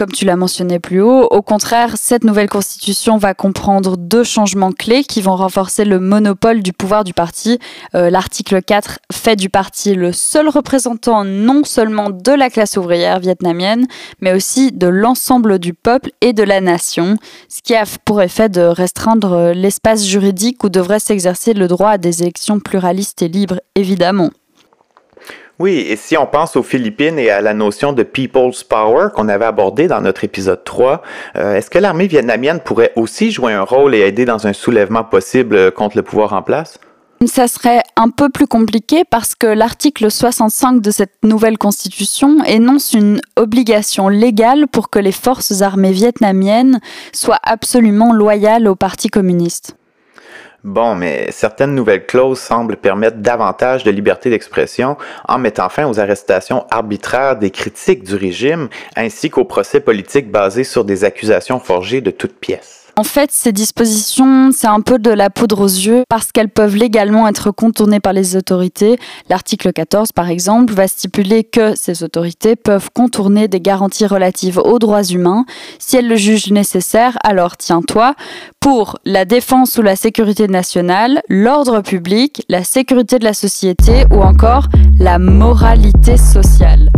[0.00, 1.28] comme tu l'as mentionné plus haut.
[1.30, 6.62] Au contraire, cette nouvelle constitution va comprendre deux changements clés qui vont renforcer le monopole
[6.62, 7.58] du pouvoir du parti.
[7.94, 13.20] Euh, l'article 4 fait du parti le seul représentant non seulement de la classe ouvrière
[13.20, 13.88] vietnamienne,
[14.22, 17.18] mais aussi de l'ensemble du peuple et de la nation,
[17.50, 21.98] ce qui a pour effet de restreindre l'espace juridique où devrait s'exercer le droit à
[21.98, 24.30] des élections pluralistes et libres, évidemment.
[25.60, 29.28] Oui, et si on pense aux Philippines et à la notion de People's Power qu'on
[29.28, 31.02] avait abordé dans notre épisode 3,
[31.36, 35.04] euh, est-ce que l'armée vietnamienne pourrait aussi jouer un rôle et aider dans un soulèvement
[35.04, 36.80] possible contre le pouvoir en place?
[37.26, 42.94] Ça serait un peu plus compliqué parce que l'article 65 de cette nouvelle constitution énonce
[42.94, 46.80] une obligation légale pour que les forces armées vietnamiennes
[47.12, 49.76] soient absolument loyales au Parti communiste.
[50.62, 55.98] Bon, mais certaines nouvelles clauses semblent permettre davantage de liberté d'expression en mettant fin aux
[55.98, 62.02] arrestations arbitraires des critiques du régime ainsi qu'aux procès politiques basés sur des accusations forgées
[62.02, 62.79] de toutes pièces.
[62.96, 66.76] En fait, ces dispositions, c'est un peu de la poudre aux yeux parce qu'elles peuvent
[66.76, 68.98] légalement être contournées par les autorités.
[69.28, 74.78] L'article 14, par exemple, va stipuler que ces autorités peuvent contourner des garanties relatives aux
[74.78, 75.44] droits humains
[75.78, 77.16] si elles le jugent nécessaire.
[77.22, 78.14] Alors, tiens-toi,
[78.60, 84.22] pour la défense ou la sécurité nationale, l'ordre public, la sécurité de la société ou
[84.22, 84.66] encore
[84.98, 86.90] la moralité sociale.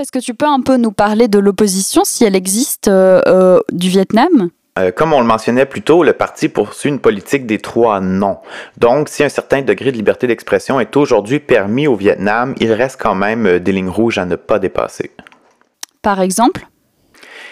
[0.00, 3.60] Est-ce que tu peux un peu nous parler de l'opposition, si elle existe, euh, euh,
[3.72, 4.50] du Vietnam?
[4.78, 8.38] Euh, comme on le mentionnait plus tôt, le parti poursuit une politique des trois non.
[8.78, 12.98] Donc, si un certain degré de liberté d'expression est aujourd'hui permis au Vietnam, il reste
[13.00, 15.10] quand même des lignes rouges à ne pas dépasser.
[16.00, 16.66] Par exemple?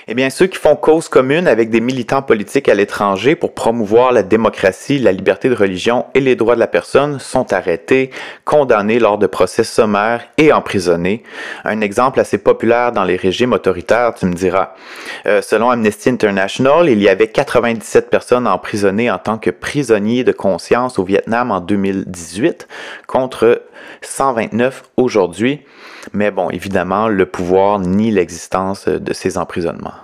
[0.08, 4.12] Eh bien, ceux qui font cause commune avec des militants politiques à l'étranger pour promouvoir
[4.12, 8.10] la démocratie, la liberté de religion et les droits de la personne sont arrêtés,
[8.44, 11.22] condamnés lors de procès sommaires et emprisonnés.
[11.64, 14.74] Un exemple assez populaire dans les régimes autoritaires, tu me diras.
[15.26, 20.32] Euh, selon Amnesty International, il y avait 97 personnes emprisonnées en tant que prisonniers de
[20.32, 22.68] conscience au Vietnam en 2018
[23.06, 23.62] contre
[24.02, 25.60] 129 aujourd'hui.
[26.12, 29.99] Mais bon, évidemment, le pouvoir nie l'existence de ces emprisonnements.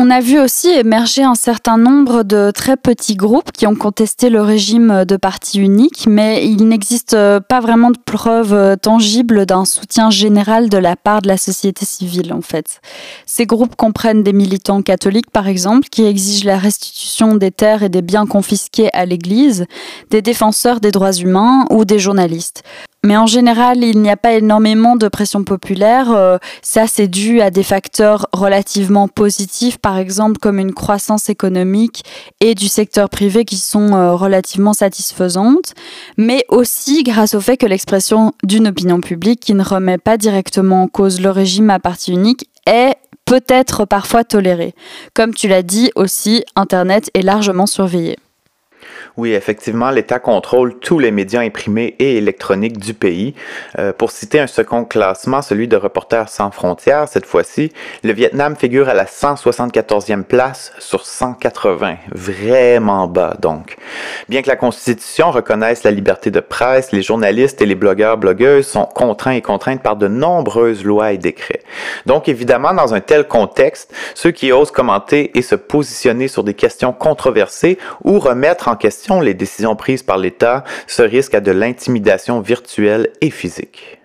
[0.00, 4.30] On a vu aussi émerger un certain nombre de très petits groupes qui ont contesté
[4.30, 7.16] le régime de parti unique, mais il n'existe
[7.48, 12.32] pas vraiment de preuves tangibles d'un soutien général de la part de la société civile,
[12.32, 12.80] en fait.
[13.26, 17.88] Ces groupes comprennent des militants catholiques, par exemple, qui exigent la restitution des terres et
[17.88, 19.66] des biens confisqués à l'Église,
[20.10, 22.62] des défenseurs des droits humains ou des journalistes.
[23.04, 26.10] Mais en général, il n'y a pas énormément de pression populaire.
[26.10, 32.04] Euh, ça, c'est dû à des facteurs relativement positifs, par exemple comme une croissance économique
[32.40, 35.74] et du secteur privé qui sont euh, relativement satisfaisantes,
[36.16, 40.82] mais aussi grâce au fait que l'expression d'une opinion publique qui ne remet pas directement
[40.82, 44.74] en cause le régime à parti unique est peut-être parfois tolérée.
[45.14, 48.16] Comme tu l'as dit aussi, Internet est largement surveillé.
[49.18, 53.34] Oui, effectivement, l'État contrôle tous les médias imprimés et électroniques du pays.
[53.76, 57.72] Euh, pour citer un second classement, celui de Reporters sans frontières, cette fois-ci,
[58.04, 61.96] le Vietnam figure à la 174e place sur 180.
[62.12, 63.76] Vraiment bas, donc.
[64.28, 68.84] Bien que la Constitution reconnaisse la liberté de presse, les journalistes et les blogueurs-blogueuses sont
[68.84, 71.62] contraints et contraintes par de nombreuses lois et décrets.
[72.06, 76.54] Donc, évidemment, dans un tel contexte, ceux qui osent commenter et se positionner sur des
[76.54, 81.52] questions controversées ou remettre en question les décisions prises par l'État se risquent à de
[81.52, 83.98] l'intimidation virtuelle et physique.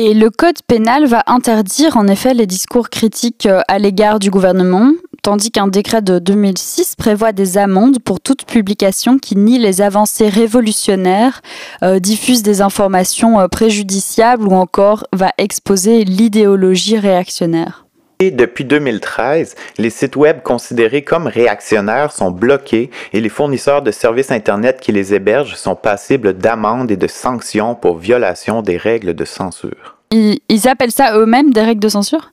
[0.00, 4.30] Et le Code pénal va interdire en effet les discours critiques euh, à l'égard du
[4.30, 4.92] gouvernement,
[5.24, 10.28] tandis qu'un décret de 2006 prévoit des amendes pour toute publication qui nie les avancées
[10.28, 11.40] révolutionnaires,
[11.82, 17.87] euh, diffuse des informations euh, préjudiciables ou encore va exposer l'idéologie réactionnaire.
[18.20, 23.92] Et depuis 2013, les sites web considérés comme réactionnaires sont bloqués et les fournisseurs de
[23.92, 29.14] services Internet qui les hébergent sont passibles d'amendes et de sanctions pour violation des règles
[29.14, 29.98] de censure.
[30.10, 32.32] Ils, appellent ça eux-mêmes des règles de censure?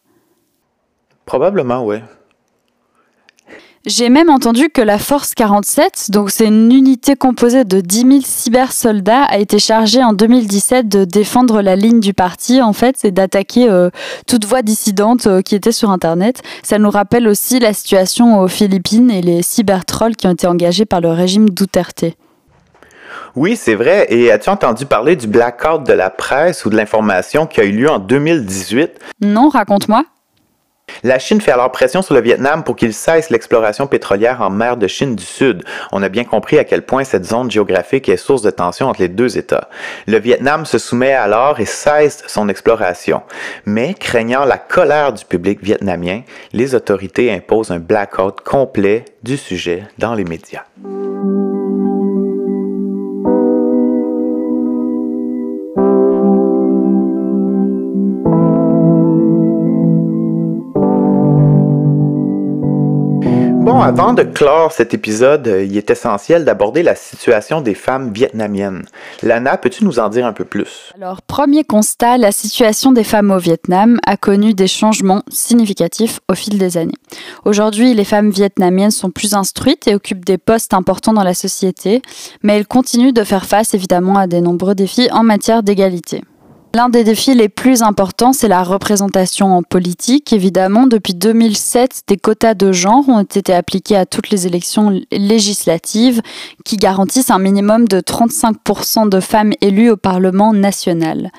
[1.28, 1.98] Probablement, oui.
[3.88, 8.12] J'ai même entendu que la Force 47, donc c'est une unité composée de 10 000
[8.24, 13.12] cybersoldats, a été chargée en 2017 de défendre la ligne du parti, en fait, c'est
[13.12, 13.92] d'attaquer euh,
[14.26, 16.42] toute voix dissidente euh, qui était sur Internet.
[16.64, 20.86] Ça nous rappelle aussi la situation aux Philippines et les cybertrolls qui ont été engagés
[20.86, 22.06] par le régime Duterte.
[23.36, 24.08] Oui, c'est vrai.
[24.10, 27.72] Et as-tu entendu parler du blackout de la presse ou de l'information qui a eu
[27.72, 28.94] lieu en 2018?
[29.22, 30.06] Non, raconte-moi.
[31.06, 34.76] La Chine fait alors pression sur le Vietnam pour qu'il cesse l'exploration pétrolière en mer
[34.76, 35.64] de Chine du Sud.
[35.92, 39.02] On a bien compris à quel point cette zone géographique est source de tension entre
[39.02, 39.70] les deux États.
[40.08, 43.22] Le Vietnam se soumet alors et cesse son exploration.
[43.66, 46.22] Mais, craignant la colère du public vietnamien,
[46.54, 50.64] les autorités imposent un blackout complet du sujet dans les médias.
[63.66, 68.14] Bon, avant de clore cet épisode, euh, il est essentiel d'aborder la situation des femmes
[68.14, 68.86] vietnamiennes.
[69.24, 70.94] Lana, peux-tu nous en dire un peu plus?
[70.96, 76.36] Alors, premier constat, la situation des femmes au Vietnam a connu des changements significatifs au
[76.36, 76.94] fil des années.
[77.44, 82.04] Aujourd'hui, les femmes vietnamiennes sont plus instruites et occupent des postes importants dans la société,
[82.44, 86.22] mais elles continuent de faire face évidemment à des nombreux défis en matière d'égalité.
[86.76, 90.34] L'un des défis les plus importants, c'est la représentation en politique.
[90.34, 96.22] Évidemment, depuis 2007, des quotas de genre ont été appliqués à toutes les élections législatives
[96.66, 101.32] qui garantissent un minimum de 35% de femmes élues au Parlement national.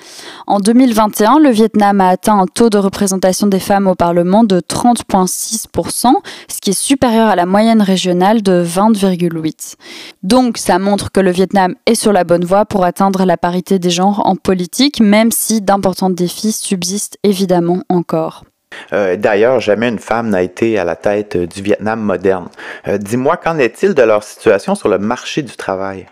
[0.47, 4.61] En 2021, le Vietnam a atteint un taux de représentation des femmes au Parlement de
[4.61, 6.15] 30,6%,
[6.49, 9.75] ce qui est supérieur à la moyenne régionale de 20,8%.
[10.23, 13.79] Donc, ça montre que le Vietnam est sur la bonne voie pour atteindre la parité
[13.79, 18.45] des genres en politique, même même si d'importants défis subsistent évidemment encore.
[18.93, 22.47] Euh, d'ailleurs, jamais une femme n'a été à la tête du Vietnam moderne.
[22.87, 26.07] Euh, dis-moi, qu'en est-il de leur situation sur le marché du travail?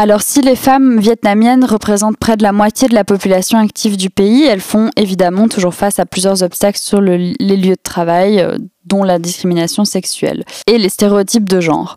[0.00, 4.10] Alors si les femmes vietnamiennes représentent près de la moitié de la population active du
[4.10, 8.58] pays, elles font évidemment toujours face à plusieurs obstacles sur les lieux de travail, euh,
[8.84, 11.96] dont la discrimination sexuelle et les stéréotypes de genre.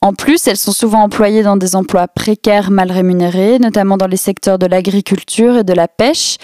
[0.00, 4.16] En plus, elles sont souvent employées dans des emplois précaires mal rémunérés, notamment dans les
[4.16, 6.38] secteurs de l'agriculture et de la pêche.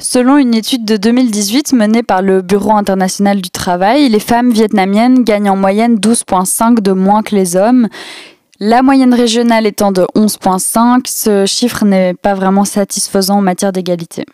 [0.00, 5.24] Selon une étude de 2018 menée par le Bureau international du travail, les femmes vietnamiennes
[5.24, 7.88] gagnent en moyenne 12,5 de moins que les hommes.
[8.60, 14.26] La moyenne régionale étant de 11,5, ce chiffre n'est pas vraiment satisfaisant en matière d'égalité.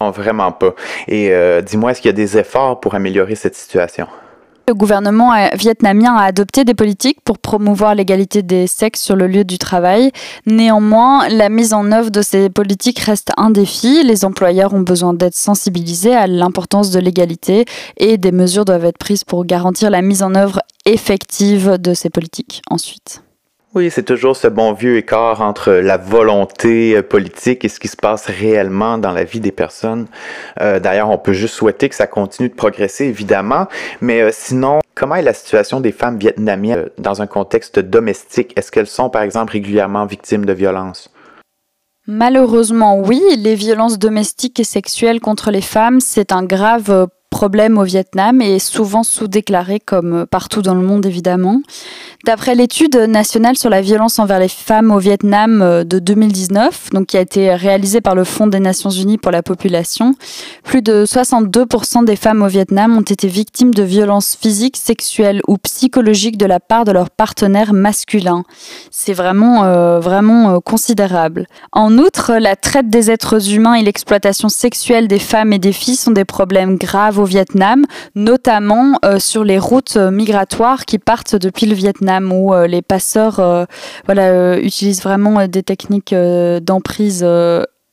[0.00, 0.74] vraiment pas.
[1.06, 4.08] Et euh, dis-moi, est-ce qu'il y a des efforts pour améliorer cette situation?
[4.66, 9.44] Le gouvernement vietnamien a adopté des politiques pour promouvoir l'égalité des sexes sur le lieu
[9.44, 10.10] du travail.
[10.46, 14.02] Néanmoins, la mise en œuvre de ces politiques reste un défi.
[14.02, 17.66] Les employeurs ont besoin d'être sensibilisés à l'importance de l'égalité
[17.98, 22.10] et des mesures doivent être prises pour garantir la mise en œuvre effective de ces
[22.10, 23.23] politiques ensuite.
[23.74, 27.88] Oui, c'est toujours ce bon vieux écart entre la volonté euh, politique et ce qui
[27.88, 30.06] se passe réellement dans la vie des personnes.
[30.60, 33.66] Euh, D'ailleurs, on peut juste souhaiter que ça continue de progresser, évidemment.
[34.00, 38.52] Mais euh, sinon, comment est la situation des femmes vietnamiennes dans un contexte domestique?
[38.56, 41.10] Est-ce qu'elles sont, par exemple, régulièrement victimes de violences?
[42.06, 43.20] Malheureusement, oui.
[43.36, 48.60] Les violences domestiques et sexuelles contre les femmes, c'est un grave problème au Vietnam et
[48.60, 51.60] souvent sous-déclaré comme partout dans le monde évidemment.
[52.24, 57.06] D'après l'étude nationale sur la violence envers les femmes au Vietnam euh, de 2019, donc
[57.06, 60.14] qui a été réalisée par le Fonds des Nations Unies pour la population,
[60.62, 65.58] plus de 62% des femmes au Vietnam ont été victimes de violences physiques, sexuelles ou
[65.58, 68.44] psychologiques de la part de leur partenaire masculin.
[68.92, 71.46] C'est vraiment euh, vraiment euh, considérable.
[71.72, 75.96] En outre, la traite des êtres humains et l'exploitation sexuelle des femmes et des filles
[75.96, 77.84] sont des problèmes graves au Vietnam,
[78.14, 83.64] notamment sur les routes migratoires qui partent depuis le Vietnam où euh, les passeurs euh,
[84.08, 87.22] euh, utilisent vraiment des techniques d'emprise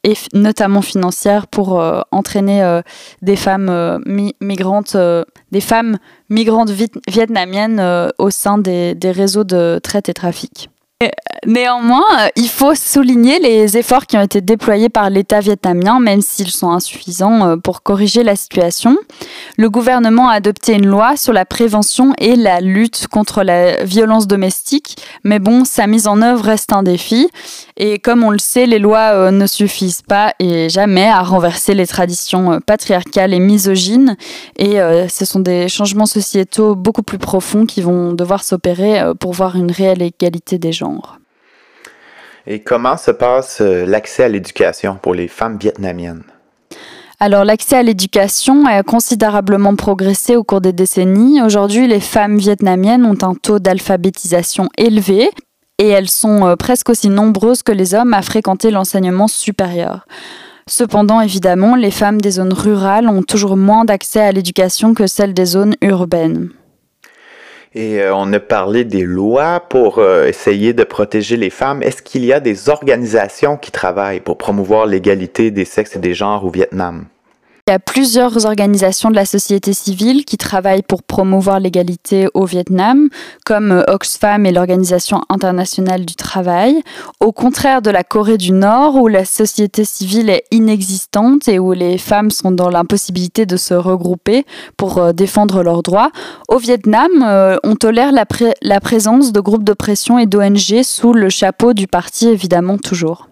[0.04, 2.82] et notamment financières pour entraîner
[3.22, 4.02] des femmes
[4.42, 4.98] migrantes,
[5.52, 5.98] des femmes
[6.30, 6.72] migrantes
[7.08, 10.70] vietnamiennes au sein des réseaux de traite et trafic.
[11.48, 16.22] Néanmoins, euh, il faut souligner les efforts qui ont été déployés par l'État vietnamien, même
[16.22, 18.96] s'ils sont insuffisants euh, pour corriger la situation.
[19.58, 24.28] Le gouvernement a adopté une loi sur la prévention et la lutte contre la violence
[24.28, 27.28] domestique, mais bon, sa mise en œuvre reste un défi.
[27.76, 31.74] Et comme on le sait, les lois euh, ne suffisent pas et jamais à renverser
[31.74, 34.16] les traditions patriarcales et misogynes.
[34.58, 34.78] Et
[35.10, 39.72] ce sont des changements sociétaux beaucoup plus profonds qui vont devoir s'opérer pour voir une
[39.72, 40.72] réelle égalité des
[42.48, 46.24] Et comment se passe euh, l'accès à l'éducation pour les femmes vietnamiennes?
[47.20, 51.40] Alors l'accès à l'éducation a considérablement progressé au cours des décennies.
[51.42, 55.30] Aujourd'hui, les femmes vietnamiennes ont un taux d'alphabétisation élevé
[55.78, 60.08] et elles sont euh, presque aussi nombreuses que les hommes à fréquenter l'enseignement supérieur.
[60.68, 65.34] Cependant, évidemment, les femmes des zones rurales ont toujours moins d'accès à l'éducation que celles
[65.34, 66.50] des zones urbaines.
[67.74, 71.82] Et euh, on a parlé des lois pour euh, essayer de protéger les femmes.
[71.82, 76.14] Est-ce qu'il y a des organisations qui travaillent pour promouvoir l'égalité des sexes et des
[76.14, 77.06] genres au Vietnam?
[77.68, 82.46] Il y a plusieurs organisations de la société civile qui travaillent pour promouvoir l'égalité au
[82.46, 83.10] Vietnam,
[83.46, 86.82] comme euh, Oxfam et l'Organisation internationale du travail.
[87.20, 91.74] Au contraire de la Corée du Nord, où la société civile est inexistante et où
[91.74, 94.46] les femmes sont dans l'impossibilité de se regrouper
[94.76, 96.12] pour euh, défendre leurs droits,
[96.48, 98.26] au Vietnam, euh, on tolère la,
[98.62, 103.31] la présence de groupes de pression et d'ONG sous le chapeau du parti, évidemment, toujours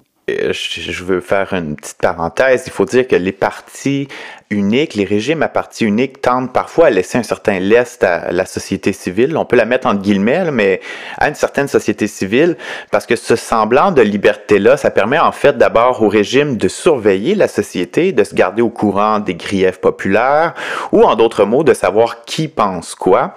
[0.51, 2.63] je veux faire une petite parenthèse.
[2.65, 4.07] Il faut dire que les partis
[4.51, 8.47] uniques, les régimes à parti unique tendent parfois à laisser un certain lest à la
[8.47, 9.37] société civile.
[9.37, 10.81] On peut la mettre entre guillemets, mais
[11.19, 12.57] à une certaine société civile,
[12.89, 17.35] parce que ce semblant de liberté-là, ça permet en fait d'abord au régime de surveiller
[17.35, 20.55] la société, de se garder au courant des griefs populaires,
[20.91, 23.35] ou en d'autres mots, de savoir qui pense quoi.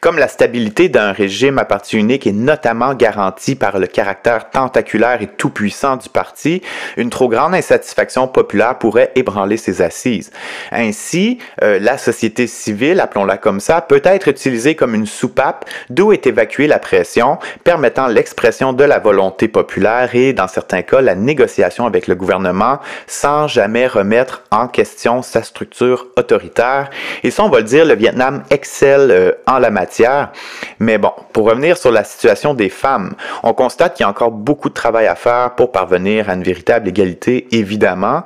[0.00, 5.20] Comme la stabilité d'un régime à parti unique est notamment garantie par le caractère tentaculaire
[5.20, 6.62] et tout-puissant du parti,
[6.96, 10.30] une trop grande insatisfaction populaire pourrait ébranler ses assises.
[10.72, 16.12] Ainsi, euh, la société civile, appelons-la comme ça, peut être utilisée comme une soupape d'où
[16.12, 21.14] est évacuée la pression, permettant l'expression de la volonté populaire et, dans certains cas, la
[21.14, 26.90] négociation avec le gouvernement sans jamais remettre en question sa structure autoritaire.
[27.22, 30.32] Et ça, on va le dire, le Vietnam excelle euh, en la matière.
[30.78, 34.30] Mais bon, pour revenir sur la situation des femmes, on constate qu'il y a encore
[34.30, 38.24] beaucoup de travail à faire pour parvenir à une véritable égalité, évidemment.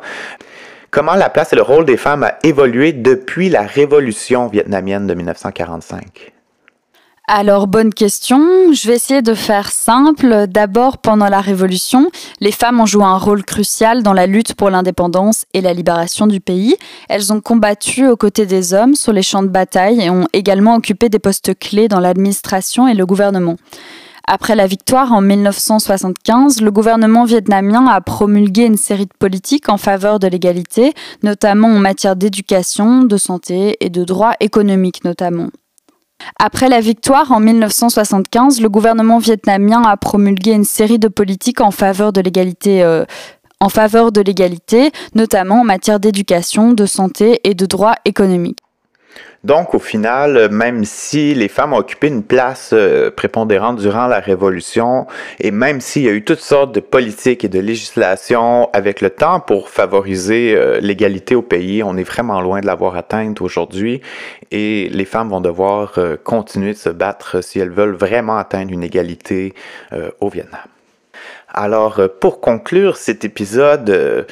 [0.91, 5.13] Comment la place et le rôle des femmes a évolué depuis la révolution vietnamienne de
[5.13, 6.33] 1945?
[7.31, 8.73] Alors, bonne question.
[8.73, 10.47] Je vais essayer de faire simple.
[10.49, 12.11] D'abord, pendant la Révolution,
[12.41, 16.27] les femmes ont joué un rôle crucial dans la lutte pour l'indépendance et la libération
[16.27, 16.75] du pays.
[17.11, 20.75] Elles ont combattu aux côtés des hommes sur les champs de bataille et ont également
[20.75, 23.57] occupé des postes clés dans l'administration et le gouvernement.
[24.31, 29.79] Après la victoire en 1975, le gouvernement vietnamien a promulgué une série de politiques en
[29.79, 35.49] faveur de l'égalité, notamment en matière d'éducation, de santé et de droits économiques notamment.
[36.39, 41.71] Après la victoire en 1975, le gouvernement vietnamien a promulgué une série de politiques en
[41.71, 43.07] faveur de l'égalité euh,
[43.61, 48.59] en faveur de l'égalité, notamment en matière d'éducation, de santé et de droits économiques.
[49.49, 54.21] Donc, au final, même si les femmes ont occupé une place euh, prépondérante durant la
[54.21, 55.07] Révolution,
[55.41, 59.09] et même s'il y a eu toutes sortes de politiques et de législations avec le
[59.09, 64.03] temps pour favoriser euh, l'égalité au pays, on est vraiment loin de l'avoir atteinte aujourd'hui,
[64.51, 68.71] et les femmes vont devoir euh, continuer de se battre si elles veulent vraiment atteindre
[68.71, 69.55] une égalité
[70.21, 70.61] au Vietnam.
[71.49, 74.27] Alors, pour conclure cet épisode,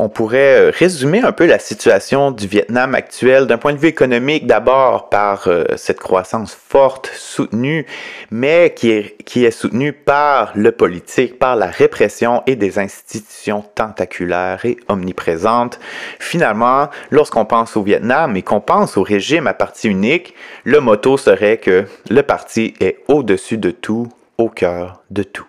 [0.00, 3.88] on pourrait euh, résumer un peu la situation du Vietnam actuel d'un point de vue
[3.88, 7.84] économique d'abord par euh, cette croissance forte, soutenue,
[8.30, 13.62] mais qui est, qui est soutenue par le politique, par la répression et des institutions
[13.74, 15.78] tentaculaires et omniprésentes.
[16.18, 20.34] Finalement, lorsqu'on pense au Vietnam et qu'on pense au régime à parti unique,
[20.64, 25.46] le motto serait que le parti est au-dessus de tout, au cœur de tout.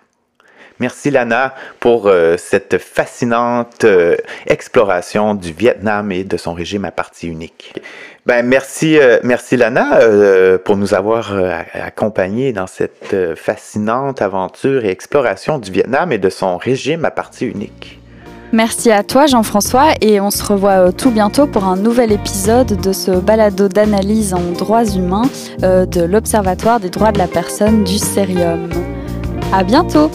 [0.82, 4.16] Merci Lana pour euh, cette fascinante euh,
[4.48, 7.80] exploration du Vietnam et de son régime à parti unique.
[8.26, 10.00] Ben merci, euh, merci Lana
[10.64, 11.32] pour nous avoir
[11.72, 17.46] accompagnés dans cette fascinante aventure et exploration du Vietnam et de son régime à parti
[17.46, 18.00] unique.
[18.50, 22.92] Merci à toi Jean-François et on se revoit tout bientôt pour un nouvel épisode de
[22.92, 25.30] ce balado d'analyse en droits humains
[25.60, 28.68] de l'Observatoire des droits de la personne du Cérium.
[29.52, 30.10] À bientôt